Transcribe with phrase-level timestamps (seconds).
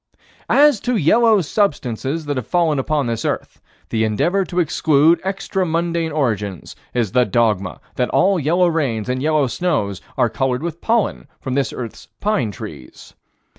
[0.49, 5.63] As to yellow substances that have fallen upon this earth, the endeavor to exclude extra
[5.63, 10.81] mundane origins is the dogma that all yellow rains and yellow snows are colored with
[10.81, 13.13] pollen from this earth's pine trees.